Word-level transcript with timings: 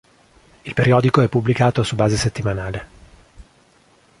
Il 0.65 0.73
periodico 0.73 1.21
è 1.21 1.27
pubblicato 1.29 1.83
su 1.83 1.93
base 1.95 2.17
settimanale. 2.17 2.87